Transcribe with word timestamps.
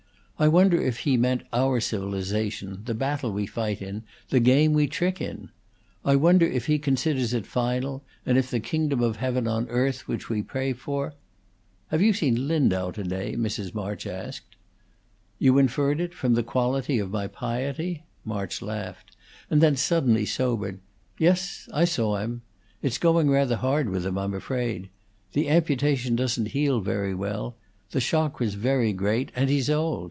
I 0.39 0.47
wonder 0.47 0.81
if 0.81 1.01
He 1.01 1.17
meant 1.17 1.43
our 1.53 1.79
civilization, 1.79 2.81
the 2.85 2.95
battle 2.95 3.31
we 3.31 3.45
fight 3.45 3.79
in, 3.79 4.01
the 4.29 4.39
game 4.39 4.73
we 4.73 4.87
trick 4.87 5.21
in! 5.21 5.49
I 6.03 6.15
wonder 6.15 6.47
if 6.47 6.65
He 6.65 6.79
considers 6.79 7.31
it 7.35 7.45
final, 7.45 8.03
and 8.25 8.39
if 8.39 8.49
the 8.49 8.59
kingdom 8.59 9.03
of 9.03 9.17
heaven 9.17 9.47
on 9.47 9.69
earth, 9.69 10.07
which 10.07 10.29
we 10.29 10.41
pray 10.41 10.73
for" 10.73 11.13
"Have 11.91 12.01
you 12.01 12.11
seen 12.11 12.47
Lindau 12.47 12.89
to 12.89 13.03
day?" 13.03 13.35
Mrs. 13.35 13.75
March 13.75 14.07
asked. 14.07 14.55
"You 15.37 15.59
inferred 15.59 15.99
it 16.01 16.15
from 16.15 16.33
the 16.33 16.41
quality 16.41 16.97
of 16.97 17.11
my 17.11 17.27
piety?" 17.27 18.03
March 18.25 18.63
laughed, 18.63 19.15
and 19.47 19.61
then 19.61 19.75
suddenly 19.75 20.25
sobered. 20.25 20.79
"Yes, 21.19 21.69
I 21.71 21.85
saw 21.85 22.17
him. 22.17 22.41
It's 22.81 22.97
going 22.97 23.29
rather 23.29 23.57
hard 23.57 23.89
with 23.91 24.07
him, 24.07 24.17
I'm 24.17 24.33
afraid. 24.33 24.89
The 25.33 25.49
amputation 25.49 26.15
doesn't 26.15 26.47
heal 26.47 26.79
very 26.81 27.13
well; 27.13 27.57
the 27.91 28.01
shock 28.01 28.39
was 28.39 28.55
very 28.55 28.91
great, 28.91 29.31
and 29.35 29.47
he's 29.47 29.69
old. 29.69 29.99